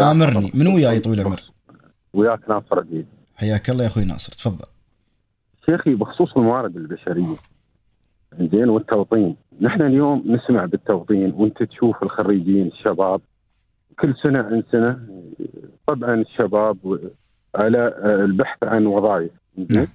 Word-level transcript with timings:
امرني 0.00 0.50
من 0.54 0.66
وياي 0.66 1.00
طويل 1.00 1.20
العمر؟ 1.20 1.42
وياك 2.14 2.40
ناصر 2.48 2.78
عزيز 2.78 3.04
حياك 3.36 3.70
الله 3.70 3.84
يا 3.84 3.88
أخوي 3.88 4.04
ناصر 4.04 4.32
تفضل. 4.32 4.66
شيخي 5.66 5.94
بخصوص 5.94 6.36
الموارد 6.36 6.76
البشرية. 6.76 7.36
زين 8.40 8.68
والتوطين. 8.68 9.36
نحن 9.60 9.82
اليوم 9.82 10.24
نسمع 10.26 10.64
بالتوطين 10.64 11.32
وأنت 11.36 11.62
تشوف 11.62 12.02
الخريجين 12.02 12.66
الشباب. 12.66 13.20
كل 14.00 14.14
سنة 14.22 14.38
عن 14.38 14.62
سنة 14.72 14.98
طبعا 15.86 16.14
الشباب 16.14 16.76
على 17.54 17.94
البحث 18.04 18.64
عن 18.64 18.86
وظائف. 18.86 19.30
نعم. 19.70 19.86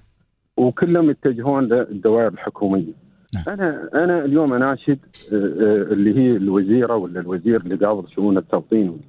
وكلهم 0.56 1.10
يتجهون 1.10 1.64
للدوائر 1.64 2.28
الحكومية. 2.28 2.92
نعم. 3.34 3.44
أنا 3.48 3.88
أنا 3.94 4.24
اليوم 4.24 4.52
أناشد 4.52 4.98
آه، 5.32 5.36
آه، 5.36 5.92
اللي 5.92 6.18
هي 6.18 6.36
الوزيرة 6.36 6.96
ولا 6.96 7.20
الوزير 7.20 7.60
اللي 7.60 7.86
قابض 7.86 8.08
شؤون 8.08 8.38
التوطين 8.38 9.00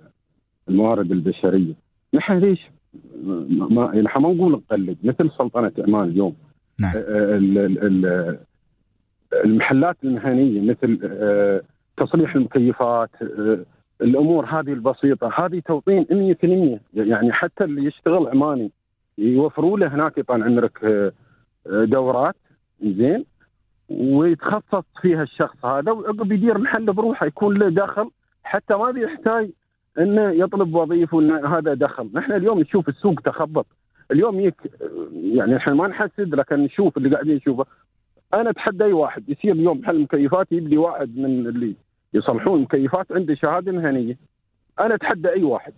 والموارد 0.68 1.12
البشرية. 1.12 1.74
نحن 2.14 2.38
ليش 2.40 2.62
ما 3.70 4.02
نحن 4.02 4.22
ما 4.22 4.34
نقول 4.34 4.52
نقلد 4.52 4.98
مثل 5.04 5.32
سلطنة 5.38 5.72
عمان 5.80 6.10
اليوم. 6.10 6.36
نعم. 6.82 6.92
آه، 6.96 7.00
آه، 7.00 7.38
ال- 7.38 7.58
ال- 7.58 8.06
ال- 8.06 8.40
المحلات 9.46 9.98
المهنية 10.04 10.62
مثل 10.72 11.00
آه، 11.04 11.62
تصليح 11.98 12.36
المكيفات 12.36 13.10
الأمور 14.02 14.46
هذه 14.46 14.74
البسيطة 14.74 15.32
هذه 15.46 15.60
توطين 15.60 16.06
100% 16.12 16.80
يعني 16.94 17.32
حتى 17.34 17.64
اللي 17.64 17.86
يشتغل 17.86 18.28
عماني 18.28 18.72
يوفروا 19.18 19.80
له 19.80 19.88
هناك 19.96 20.18
يطلع 20.18 20.46
عمرك 20.46 20.86
دورات 21.66 22.36
زين 22.84 23.26
ويتخصص 23.90 24.84
فيها 25.02 25.24
الشخص 25.24 25.66
هذا 25.66 25.92
وعقب 25.92 26.32
يدير 26.32 26.58
محله 26.58 26.94
بروحه 26.94 27.26
يكون 27.26 27.58
له 27.58 27.70
دخل 27.70 28.10
حتى 28.44 28.74
ما 28.76 28.92
بيحتاج 28.92 29.50
إنه 30.00 30.32
يطلب 30.32 30.76
وظيفة 30.76 31.18
وإن 31.18 31.46
هذا 31.46 31.74
دخل، 31.74 32.10
نحن 32.14 32.32
اليوم 32.32 32.60
نشوف 32.60 32.90
السوق 32.90 33.20
تخبط، 33.20 33.66
اليوم 34.12 34.40
يك 34.40 34.56
يعني 35.12 35.58
إحنا 35.58 35.74
ما 35.74 35.88
نحسد 35.88 36.36
لكن 36.36 36.56
نشوف 36.56 36.98
اللي 36.98 37.10
قاعدين 37.10 37.36
نشوفه 37.36 37.66
أنا 38.34 38.50
أتحدى 38.50 38.84
أي 38.84 38.94
واحد 38.94 39.30
يصير 39.30 39.52
اليوم 39.52 39.80
محل 39.80 40.02
مكيفات 40.02 40.52
يبدي 40.52 40.78
واحد 40.78 41.18
من 41.18 41.48
اللي 41.48 41.76
يصلحون 42.14 42.58
المكيفات 42.58 43.12
عنده 43.12 43.36
شهادة 43.36 43.72
مهنية. 43.72 44.18
أنا 44.80 44.96
أتحدى 44.96 45.30
أي 45.30 45.44
واحد. 45.44 45.74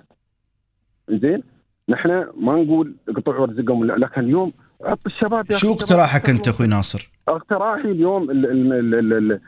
زين 1.10 1.44
نحن 1.90 2.10
ما 2.38 2.56
نقول 2.56 2.96
قطعوا 3.16 3.46
رزقهم 3.46 3.86
لا 3.86 3.94
لكن 3.94 4.22
اليوم 4.22 4.54
عط 4.84 5.00
الشباب 5.06 5.46
شو 5.52 5.74
اقتراحك 5.74 6.30
أنت 6.30 6.48
أخوي 6.48 6.68
ناصر؟ 6.68 7.12
اقتراحي 7.28 7.92
اليوم 7.92 8.32
ال 8.32 8.46
ال 8.46 8.74
ال 8.74 8.96
ال 8.96 9.14
ال 9.14 9.40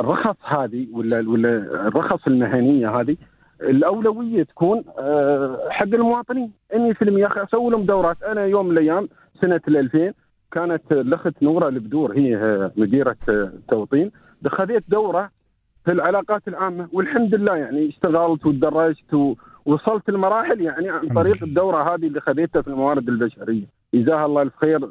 الرخص 0.00 0.36
هذه 0.44 0.86
ولا 0.92 1.28
ولا 1.28 1.56
الرخص 1.88 2.26
المهنية 2.26 3.00
هذه 3.00 3.16
الأولوية 3.62 4.42
تكون 4.42 4.84
آه، 4.98 5.68
حق 5.70 5.86
المواطنين. 5.86 6.52
100% 6.74 7.18
يا 7.18 7.26
أخي 7.26 7.42
أسوي 7.42 7.70
لهم 7.70 7.82
دورات. 7.82 8.22
أنا 8.22 8.44
يوم 8.44 8.66
من 8.66 8.72
الأيام 8.72 9.08
سنة 9.40 9.60
ال 9.68 9.76
2000 9.76 10.12
كانت 10.52 10.92
الأخت 10.92 11.42
نورة 11.42 11.68
البدور 11.68 12.12
هي 12.18 12.36
آه، 12.36 12.72
مديرة 12.76 13.16
آه، 13.28 13.32
التوطين 13.32 14.10
خذيت 14.46 14.84
دورة 14.88 15.30
في 15.84 15.92
العلاقات 15.92 16.48
العامة 16.48 16.88
والحمد 16.92 17.34
لله 17.34 17.56
يعني 17.56 17.88
اشتغلت 17.88 18.46
وتدرجت 18.46 19.36
ووصلت 19.66 20.08
المراحل 20.08 20.60
يعني 20.60 20.88
عن 20.88 21.08
طريق. 21.08 21.42
الدورة 21.42 21.94
هذه 21.94 22.06
اللي 22.06 22.20
خذيتها 22.20 22.62
في 22.62 22.68
الموارد 22.68 23.08
البشرية. 23.08 23.64
جزاها 23.94 24.26
الله 24.26 24.42
الخير. 24.42 24.88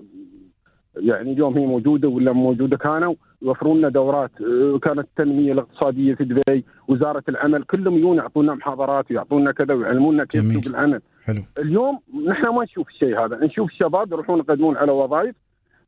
يعني 0.97 1.31
اليوم 1.31 1.57
هي 1.57 1.65
موجودة 1.65 2.07
ولا 2.07 2.31
موجودة 2.33 2.77
كانوا 2.77 3.15
يوفرون 3.41 3.77
لنا 3.77 3.89
دورات 3.89 4.31
آه، 4.41 4.79
كانت 4.79 4.99
التنمية 4.99 5.53
الاقتصادية 5.53 6.15
في 6.15 6.23
دبي 6.23 6.65
وزارة 6.87 7.23
العمل 7.29 7.63
كلهم 7.63 7.97
يجون 7.97 8.17
يعطونا 8.17 8.53
محاضرات 8.53 9.11
ويعطونا 9.11 9.51
كذا 9.51 9.73
ويعلمونا 9.73 10.25
كيف. 10.25 10.53
سوق 10.53 10.65
العمل. 10.65 11.01
حلو. 11.23 11.43
اليوم 11.57 11.99
نحن 12.25 12.47
ما 12.47 12.63
نشوف 12.63 12.89
الشيء 12.89 13.25
هذا 13.25 13.45
نشوف 13.45 13.69
الشباب 13.69 14.11
يروحون 14.11 14.39
يقدمون 14.39 14.77
على 14.77 14.91
وظائف. 14.91 15.35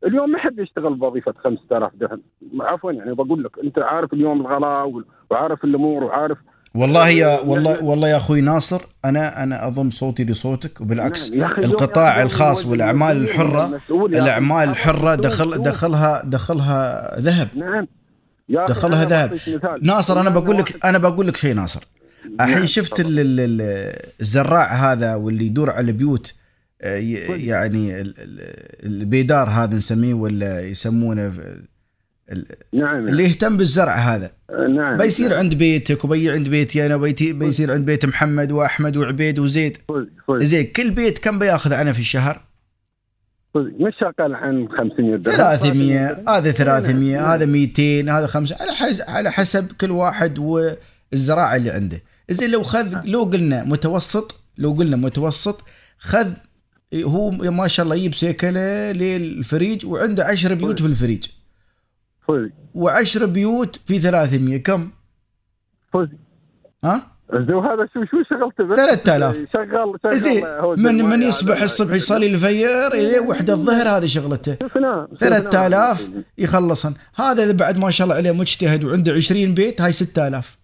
اليوم 0.06 0.30
ما 0.30 0.38
حد 0.38 0.60
يشتغل 0.60 0.94
بوظيفة 0.94 1.34
5000 1.38 1.96
درهم. 1.96 2.22
عفوا 2.60 2.92
يعني 2.92 3.14
بقول 3.14 3.44
لك 3.44 3.60
أنت 3.64 3.80
عارف 3.80 4.14
اليوم 4.14 4.42
الغلاء 4.42 5.02
وعارف 5.32 5.64
الأمور 5.64 6.04
وعارف 6.04 6.38
والله 6.78 7.10
يا 7.10 7.40
والله 7.40 7.84
والله 7.84 8.08
يا 8.10 8.18
أخوي 8.18 8.42
ناصر 8.42 8.82
أنا 9.06 9.44
أنا 9.44 9.68
أضم 9.68 9.90
صوتي 9.90 10.24
لصوتك 10.24 10.82
وبالعكس 10.82 11.32
نعم، 11.32 11.52
القطاع 11.64 12.22
الخاص 12.22 12.66
والأعمال 12.66 13.18
الحرة. 13.18 13.80
الأعمال 13.92 14.70
الحرة 14.70 15.16
دخل. 15.16 15.62
دخلها 15.62 16.22
دخلها 16.26 17.12
ذهب. 17.20 17.48
نعم. 17.56 17.88
دخلها 18.70 19.06
ذهب. 19.06 19.38
ناصر 19.82 20.22
أنا 20.22 20.30
بقول 20.30 20.58
لك 20.58 20.86
أنا 20.86 20.98
بقول 20.98 21.28
لك 21.28 21.36
شيء 21.38 21.54
ناصر. 21.56 21.88
الحين 22.40 22.54
نعم، 22.56 22.66
شفت 22.66 22.94
الزراع 24.22 24.74
هذا 24.92 25.16
واللي 25.16 25.46
يدور 25.46 25.70
على 25.70 25.88
البيوت 25.92 26.34
آه، 26.82 26.96
يعني 27.36 28.02
ال- 28.02 28.14
ال- 28.18 28.86
البيدار 28.86 29.50
هذا 29.50 29.76
نسميه 29.78 30.14
ولا 30.14 30.62
يسمونه 30.62 31.34
نعم. 32.74 33.08
اللي 33.08 33.24
يهتم 33.24 33.58
بالزرع 33.58 33.96
هذا. 33.96 34.32
نعم. 34.70 34.98
بيصير 34.98 35.34
عند 35.34 35.56
بيتك 35.56 36.04
وبيجي 36.06 36.32
عند 36.32 36.50
بيتي 36.50 36.86
أنا 36.86 36.96
وبيتي 36.96 37.34
بيصير 37.34 37.72
عند 37.72 37.86
بيت 37.86 38.06
محمد 38.06 38.52
وأحمد 38.52 38.98
وعبيد 38.98 39.40
وزيد. 39.40 39.78
زين 40.32 40.66
كل 40.66 40.92
بيت 40.92 41.20
كم 41.20 41.40
بياخذ 41.40 41.74
عنه 41.74 41.92
في 41.92 42.00
الشهر؟ 42.00 42.42
مش 43.56 43.94
أقل 44.02 44.36
عن 44.36 44.68
500 44.78 45.16
درهم. 45.16 45.38
300 45.38 46.24
هذا 46.30 46.52
300 46.52 47.18
نعم. 47.18 47.32
هذا 47.32 47.46
200 47.46 48.02
هذا 48.02 48.28
5 48.28 48.56
على 48.60 48.72
حسب 48.72 49.04
على 49.08 49.32
حسب 49.32 49.72
كل 49.72 49.92
واحد 49.92 50.40
والزراعة 50.40 51.56
اللي 51.56 51.70
عنده. 51.70 52.02
زين 52.30 52.52
لو 52.52 52.64
خذ 52.64 52.96
لو 53.06 53.24
قلنا 53.24 53.64
متوسط 53.64 54.36
لو 54.58 54.72
قلنا 54.72 54.96
متوسط 54.96 55.62
خذ 55.98 56.32
هو 56.96 57.32
ما 57.32 57.68
شاء 57.68 57.84
الله 57.84 57.96
يجيب 57.96 58.14
سيكله 58.14 58.92
للفريج 58.92 59.86
وعنده 59.86 60.26
10 60.26 60.54
بيوت 60.54 60.82
في 60.82 60.88
الفريج. 60.88 61.26
فوز 62.28 62.50
و10 62.76 63.24
بيوت 63.24 63.80
في 63.86 64.00
300 64.00 64.64
كم؟ 64.64 64.90
فوز 65.94 66.08
ها؟ 66.84 67.18
زين 67.34 67.56
وهذا 67.56 67.88
شو 67.94 68.06
شو 68.06 68.24
شغلته 68.30 68.64
بس؟ 68.64 68.78
3000. 68.78 69.36
شغل 69.54 70.00
شغل 70.04 70.18
زين. 70.18 70.44
من 70.78 71.06
من 71.06 71.24
يصبح 71.24 71.56
هذا. 71.56 71.66
الصبح 71.66 71.94
يصلي 71.94 72.28
الفجر 72.28 72.94
إلى 72.94 73.20
وحدة 73.20 73.54
الظهر 73.54 73.88
هذه 73.88 74.06
شغلته. 74.06 74.58
شفناه 74.64 75.08
3000 75.20 76.10
يخلصن. 76.38 76.94
هذا 77.16 77.44
إذا 77.44 77.52
بعد 77.52 77.78
ما 77.78 77.92
شاء 77.92 78.06
الله 78.06 78.16
عليه 78.16 78.32
مجتهد 78.32 78.84
وعنده 78.84 79.14
20 79.14 79.54
بيت 79.54 79.82
هاي 79.82 79.92
6000 79.92 80.58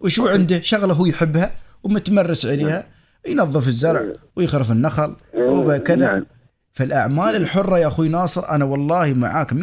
وشو 0.00 0.28
عنده؟ 0.28 0.60
شغلة 0.60 0.94
هو 0.94 1.06
يحبها 1.06 1.54
ومتمرس 1.82 2.46
عليها 2.46 2.86
ينظف 3.28 3.68
الزرع 3.68 4.12
ويخرف 4.36 4.70
النخل 4.70 5.16
وكذا 5.34 5.96
نعم. 5.96 6.26
فالأعمال 6.72 7.36
الحرة 7.36 7.78
يا 7.78 7.86
أخوي 7.86 8.08
ناصر 8.08 8.48
أنا 8.48 8.64
والله 8.64 9.12
معاك 9.12 9.54
100% 9.54 9.56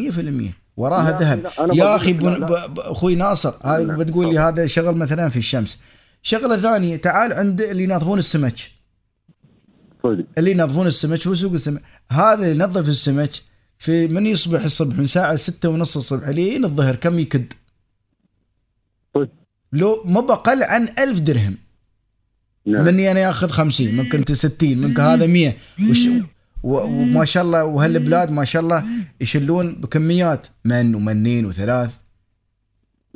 وراها 0.77 1.19
ذهب. 1.19 1.51
يا 1.73 1.95
أخي 1.95 2.17
أخوي 2.77 3.15
ناصر 3.15 3.53
هاي. 3.63 3.85
بتقول 3.85 4.29
لي 4.33 4.39
هذا 4.39 4.67
شغل 4.67 4.95
مثلا 4.95 5.29
في 5.29 5.37
الشمس. 5.37 5.77
شغلة 6.21 6.57
ثانية 6.57 6.95
تعال 6.95 7.33
عند 7.33 7.61
اللي 7.61 7.83
ينظفون 7.83 8.19
السمك. 8.19 8.55
فوز 10.03 10.17
اللي 10.37 10.51
ينظفون 10.51 10.87
السمك 10.87 11.21
في 11.21 11.35
سوق 11.35 11.53
السمك؟ 11.53 11.81
هذا 12.11 12.51
ينظف 12.51 12.89
السمك 12.89 13.31
في 13.77 14.07
من 14.07 14.25
يصبح 14.25 14.63
الصبح؟ 14.63 14.95
من 14.95 15.05
ساعة 15.05 15.35
ستة 15.35 15.69
ونص 15.69 15.97
الصبح 15.97 16.27
لين 16.27 16.65
الظهر. 16.65 16.95
كم 16.95 17.19
يكد؟ 17.19 17.53
فوز 19.13 19.27
لو 19.73 20.03
ما 20.05 20.21
بقل 20.21 20.63
عن 20.63 20.87
ألف 20.99 21.19
درهم. 21.19 21.57
نعم. 22.65 22.85
مني 22.85 23.03
ياخذ 23.03 23.49
خمسين 23.49 23.97
منك 23.97 24.15
أنت 24.15 24.31
ستين 24.31 24.79
منك 24.79 24.99
هذا 24.99 25.27
مية. 25.27 25.57
وش 25.89 26.07
و- 26.07 26.36
وما 26.67 27.25
شاء 27.25 27.43
الله 27.43 27.65
وهالبلاد 27.65 28.31
ما 28.31 28.45
شاء 28.45 28.61
الله 28.61 28.83
يشلون 29.21 29.75
بكميات 29.75 30.47
من 30.65 30.95
ومنين 30.95 31.45
وثلاث 31.45 31.91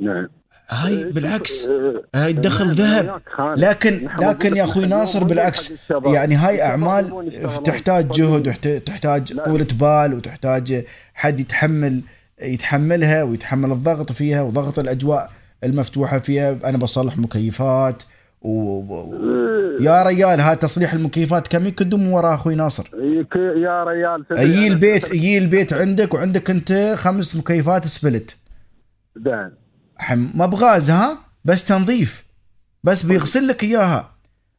نعم 0.00 0.28
هاي 0.68 1.04
بالعكس 1.04 1.66
آه، 1.66 2.02
هاي 2.14 2.30
الدخل 2.30 2.66
نعم، 2.66 2.74
ذهب. 2.74 3.20
لكن 3.56 4.08
لكن 4.18 4.50
لك 4.50 4.56
يا 4.56 4.64
أخوي 4.64 4.86
ناصر 4.86 5.24
بالعكس. 5.24 5.72
يعني 6.04 6.34
هاي 6.34 6.62
أعمال. 6.62 7.30
تحتاج 7.64 8.10
جهد 8.10 8.48
وتحتاج. 8.48 9.32
طولة 9.44 9.66
بال 9.80 10.14
وتحتاج 10.14 10.84
حد 11.14 11.40
يتحمل 11.40 12.02
يتحملها 12.42 13.22
ويتحمل 13.22 13.72
الضغط 13.72 14.12
فيها 14.12 14.42
وضغط 14.42 14.78
الأجواء 14.78 15.30
المفتوحة 15.64 16.18
فيها 16.18 16.58
أنا 16.64 16.78
بصلح 16.78 17.18
مكيفات 17.18 18.02
و... 18.42 18.48
و... 18.48 19.14
يا 19.80 20.02
ريال 20.02 20.40
ها 20.40 20.54
تصليح 20.54 20.92
المكيفات 20.92 21.48
كم 21.48 21.66
يكدم 21.66 22.12
وراه 22.12 22.34
أخوي 22.34 22.54
ناصر 22.54 22.90
يا 23.36 23.84
ريال 23.84 24.24
يجي 24.30 24.66
البيت 24.66 25.14
يجي 25.14 25.38
البيت 25.38 25.72
عندك 25.72 26.14
وعندك 26.14 26.50
أنت 26.50 26.94
خمس 26.96 27.36
مكيفات 27.36 27.86
split. 27.86 28.36
نعم 29.26 29.50
حم- 29.98 30.30
ما 30.34 30.46
بغاز 30.46 30.90
ها؟ 30.90 31.18
بس 31.44 31.64
تنظيف. 31.64 32.24
بس 32.84 33.02
بيغسل 33.02 33.46
لك 33.48 33.64
إياها. 33.64 34.12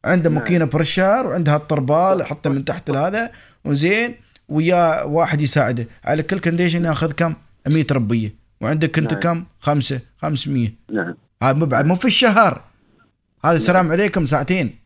عنده 0.04 0.30
نعم. 0.30 0.38
ماكينة 0.38 0.64
pressure 0.64 1.26
وعندها 1.26 1.56
الطربال 1.56 2.20
يحطه 2.20 2.50
من 2.50 2.64
تحت 2.64 2.90
هذا 2.90 3.30
وزين 3.64 4.14
ويا 4.48 5.02
واحد 5.02 5.40
يساعده. 5.40 5.88
على 6.04 6.22
كل 6.22 6.38
condition 6.40 6.84
ياخذ 6.84 7.12
كم؟ 7.12 7.34
100 7.68 7.86
ربية. 7.92 8.34
وعندك 8.60 8.98
انت 8.98 9.12
نعم. 9.12 9.20
كم؟ 9.20 9.44
خمسة. 9.60 10.00
500 10.18 10.68
نعم. 10.92 11.14
هذا 11.42 11.52
مو 11.52 11.66
بعد 11.66 11.86
مو 11.86 11.94
في 11.94 12.04
الشهر. 12.04 12.62
هذا 13.44 13.58
سلام 13.58 13.90
عليكم 13.90 14.24
ساعتين. 14.24 14.78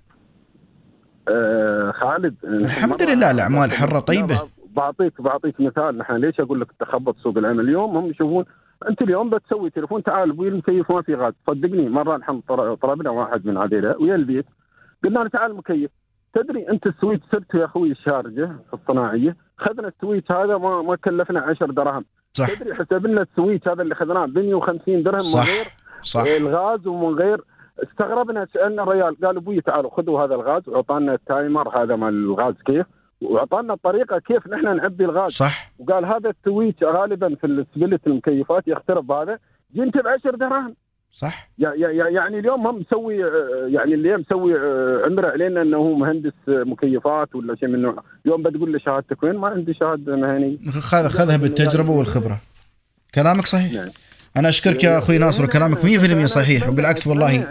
آه 1.29 1.58
خالد 2.01 2.35
الحمد 2.45 3.03
لله 3.03 3.31
الأعمال 3.31 3.65
الحره 3.65 4.01
طيبة. 4.01 4.41
بعطيك 4.71 5.21
بعطيك 5.23 5.61
مثال 5.61 5.99
نحن 5.99 6.13
ليش 6.17 6.41
أقول 6.41 6.61
لك 6.61 6.69
تخبط 6.81 7.17
سوق 7.17 7.39
العمل؟ 7.39 7.61
اليوم 7.61 7.97
هم 7.97 8.07
يشوفون 8.11 8.45
أنت 8.89 9.03
اليوم 9.03 9.31
بتسوي 9.31 9.71
تليفون 9.71 10.03
تعال 10.03 10.31
أبوي 10.31 10.49
المكيف 10.49 10.93
ما 10.93 11.03
في 11.03 11.15
غاز 11.15 11.33
صدقني 11.47 11.89
مرة 11.89 12.17
نحن 12.17 12.41
طلبنا 12.83 13.11
واحد 13.11 13.47
من 13.47 13.57
عديلة 13.57 13.97
ويا 14.01 14.15
البيت 14.15 14.47
قلنا 15.05 15.19
له 15.19 15.29
تعال 15.29 15.51
المكيف. 15.51 15.91
تدري 16.35 16.69
أنت 16.69 16.87
السويت 16.87 17.21
سبت 17.33 17.55
يا 17.55 17.65
أخوي 17.65 17.91
الشارجة 17.91 18.57
الصناعية 18.75 19.37
خذنا 19.59 19.89
السويت 19.89 20.33
هذا 20.33 20.59
ما 20.59 20.83
ما 20.83 20.97
كلفنا 20.97 21.41
10 21.41 21.67
دراهم 21.67 22.05
صح. 22.33 22.55
تدري 22.55 22.75
حسب 22.75 23.07
لنا 23.07 23.23
ال 23.23 23.29
switch 23.29 23.69
هذا 23.69 23.83
اللي 23.83 23.95
اخذناه 23.95 24.27
ب 24.27 24.39
150 24.39 25.03
درهم 25.03 25.19
صح. 25.19 25.41
من 25.41 25.53
غير 25.55 25.67
صح. 26.03 26.23
الغاز 26.23 26.87
ومن 26.87 27.15
غير 27.19 27.41
استغربنا 27.83 28.47
سألنا 28.55 28.83
الريال 28.83 29.17
قال 29.25 29.37
أبوي 29.37 29.61
تعالوا 29.61 29.91
خذوا 29.91 30.25
هذا 30.25 30.35
الغاز 30.35 30.69
وأعطانا 30.69 31.15
ال 31.15 31.26
timer 31.26 31.83
هذا 31.83 31.97
مال 31.97 32.09
الغاز 32.15 32.55
كيف؟ 32.67 32.87
وأعطانا 33.21 33.75
الطريقة 33.75 34.19
كيف 34.19 34.47
نحن 34.49 34.77
نعبي 34.77 35.05
الغاز. 35.05 35.31
صح. 35.31 35.73
وقال 35.79 36.05
هذا 36.05 36.31
ال 36.31 36.38
switch 36.38 36.85
غالبا 36.85 37.35
في 37.35 37.47
ال 37.47 37.57
split 37.57 38.07
المكيفات 38.07 38.63
يختلف 38.69 38.99
بهذا 38.99 39.39
جنت 39.75 39.97
ب 39.99 40.07
10 40.07 40.37
دراهم. 40.37 40.75
صح. 41.13 41.49
يع- 41.59 41.75
يع- 41.75 42.09
يعني 42.09 42.39
اليوم 42.39 42.67
هم 42.67 42.79
مسوي 42.81 43.17
يعني 43.73 43.95
اللي 43.95 44.17
مسوي 44.17 44.55
آه، 44.59 45.03
عمرة 45.05 45.29
علينا 45.31 45.63
إنه 45.63 45.77
هو 45.77 45.95
مهندس 45.95 46.33
آه، 46.49 46.63
مكيفات 46.65 47.35
ولا 47.35 47.55
شيء 47.57 47.69
من 47.69 47.75
النوع 47.75 48.03
اليوم 48.27 48.43
بتقول 48.43 48.73
له 48.73 48.79
شهادتك 48.79 49.23
وين؟ 49.23 49.37
ما 49.37 49.49
عندي 49.49 49.75
شهادة 49.75 50.17
مهنية. 50.17 50.57
خذ 50.81 51.09
خذها 51.09 51.37
بالتجربة 51.37 51.91
والخبرة. 51.91 52.39
كلامك 53.15 53.47
صحيح. 53.47 53.73
نعم. 53.73 53.89
أنا 54.39 54.49
أشكرك 54.49 54.85
يا 54.85 54.99
أخوي 54.99 55.19
ناصر 55.19 55.45
وكلامك 55.45 55.79
100% 55.79 56.25
صحيح. 56.25 56.69
وبالعكس 56.69 57.07
والله 57.07 57.47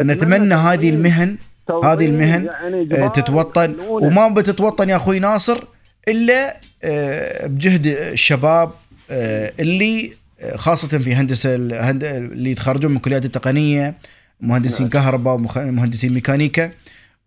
نتمنى 0.00 0.54
هذه 0.54 0.90
المهن 0.90 1.36
هذه 1.84 2.06
المهن 2.06 2.48
آه، 2.92 3.08
تتوطن. 3.08 3.76
وما 3.88 4.28
بتتوطن 4.28 4.88
يا 4.88 4.96
أخوي 4.96 5.18
ناصر 5.18 5.62
إلا 6.08 6.60
آه، 6.82 7.46
بجهد 7.46 7.86
الشباب 7.86 8.70
آه، 9.10 9.52
اللي 9.60 10.12
خاصة 10.56 10.88
في 10.88 11.14
هندسة 11.14 11.54
الهند- 11.54 12.04
اللي 12.04 12.50
يتخرجون 12.50 12.90
من 12.92 12.98
كليات 12.98 13.24
التقنية 13.24 13.94
مهندسين 14.40 14.88
كهرباء 14.88 15.34
ومخ- 15.34 15.58
مهندسين 15.58 16.12
ميكانيكا. 16.14 16.70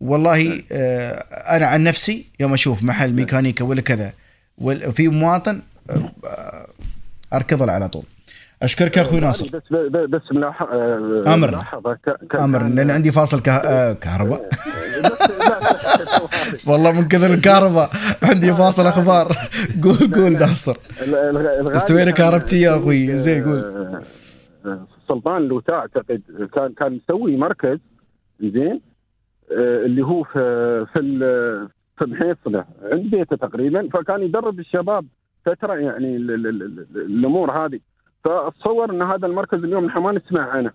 والله 0.01 0.62
آه، 0.71 1.12
أنا 1.57 1.65
عن 1.68 1.83
نفسي 1.83 2.25
يوم 2.39 2.54
أشوف 2.54 2.83
محل 2.83 3.13
ميكانيكا 3.13 3.65
ولا 3.65 3.81
كذا 3.81 4.13
وفي 4.57 5.07
مواطن 5.07 5.62
أركض 7.33 7.69
على 7.69 7.88
طول. 7.89 8.04
أشكرك 8.63 8.98
أخوي 8.98 9.19
ناصر. 9.19 9.45
بس 9.54 9.62
بس 10.10 10.21
ملاحظه 10.31 10.69
آه، 10.74 11.24
ك- 12.06 12.36
أمر 12.39 12.60
كان- 12.60 12.75
لأن 12.75 12.89
عندي 12.92 13.12
فاصل 13.12 13.39
كه... 13.42 13.51
آه، 13.51 13.94
كهرباء. 13.94 14.50
بس- 15.04 15.30
لا، 15.39 16.74
والله 16.74 16.92
من 16.92 17.07
كثر 17.07 17.33
الكهرباء. 17.33 17.89
عندي 18.24 18.54
فاصل 18.54 18.86
أخبار. 18.88 19.27
قول 19.83 20.13
قول 20.13 20.31
ناصر. 20.33 20.77
استوينا 21.75 22.12
كهربتي 22.12 22.62
يا 22.62 22.77
أخوي. 22.77 23.13
آه، 23.13 23.15
زين، 23.15 23.44
قول. 23.44 23.60
آه، 24.65 24.88
سلطان 25.07 25.42
لوتا 25.42 25.74
أعتقد 25.74 26.21
كان 26.56 26.74
كان 26.74 27.00
مسوي 27.10 27.38
مركز 27.38 27.77
زين 28.42 28.81
آه، 29.51 29.86
اللي 29.86 30.01
هو 30.06 30.24
في 30.24 30.86
في 30.94 31.00
في 31.98 32.06
محيصله 32.06 32.65
عند 32.92 33.12
بيته 33.15 33.36
تقريبا. 33.36 33.89
فكان 33.94 34.21
يدرب 34.21 34.60
الشباب 34.60 35.06
فترة 35.45 35.74
يعني 35.74 36.15
ال- 36.15 36.31
ال- 36.31 36.48
ال- 36.48 36.86
الأمور 36.95 37.51
هذه. 37.65 37.80
فأتصور 38.24 38.92
إن 38.92 39.02
هذا 39.02 39.28
المركز 39.28 39.64
اليوم 39.64 39.86
نحن 39.86 40.00
ما 40.00 40.12
نسمع 40.12 40.50
عنه. 40.50 40.72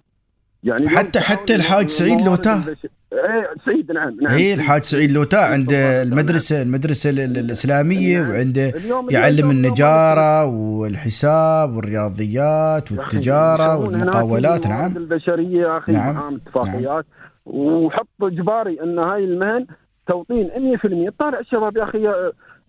يعني 0.65 0.89
حتى- 0.89 1.19
حتى 1.19 1.55
الحاج 1.55 1.87
سعيد 1.87 2.23
لوتا. 2.23 2.65
إيه 3.12 3.50
سعيد 3.67 3.93
نعم 3.93 4.17
نعم. 4.23 4.35
اي 4.37 4.55
الحاج 4.55 4.83
سعيد 4.83 5.11
لوتا 5.12 5.37
عند 5.37 5.73
المدرسة 5.73 6.62
المدرسة 6.62 7.11
ال- 7.11 7.21
ال- 7.21 7.39
الإسلامية 7.39 8.21
وعنده 8.21 8.69
اليوم 8.69 9.11
يعلم 9.11 9.50
النجارة 9.50 10.45
والحساب 10.45 11.77
والرياضيات 11.77 12.93
والتجارة 12.93 13.77
والمقاولات. 13.77 14.67
نعم. 14.67 14.97
البشرية 14.97 15.61
يا 15.62 15.79
أخي 15.79 15.93
نعم. 15.93 16.15
معاهم 16.15 16.41
اتفاقيات. 16.47 17.06
وحط 17.47 18.09
إجباري 18.23 18.83
إن 18.83 18.99
هاي 18.99 19.25
المهن 19.25 19.67
توطين 20.09 20.50
100% 20.56 21.11
طالع 21.19 21.39
الشباب 21.39 21.77
يا 21.77 21.85
أخي 21.85 22.09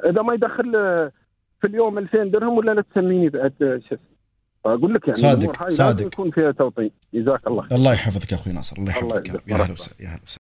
إذا 0.09 0.21
ما 0.21 0.33
يدخل 0.33 0.71
في 1.61 1.67
اليوم 1.67 1.97
2000 1.97 2.23
درهم 2.31 2.57
ولا 2.57 2.71
لا 2.73 2.81
تسميني 2.91 3.29
بعد 3.29 3.81
شو 3.89 3.95
اسمه 4.73 4.79
أقول 4.79 4.93
لك 4.93 5.07
يعني 5.07 5.19
صادق، 5.19 5.63
هاي 5.63 5.69
صادق. 5.69 6.05
يكون 6.05 6.31
فيها 6.31 6.51
توطين 6.51 6.91
جزاك 7.13 7.47
الله 7.47 7.61
خير 7.61 7.77
الله 7.77 7.93
يحفظك 7.93 8.31
يا 8.31 8.37
أخوي 8.37 8.53
ناصر 8.53 8.77
الله 8.77 8.99
الله 8.99 9.15
يحفظك. 9.17 9.35
رب. 9.35 9.49
يا 9.49 9.55
هلا. 9.55 9.73
وسهلا 9.73 9.95
يا 9.99 10.07
هلا 10.09 10.19
وسهلا 10.23 10.37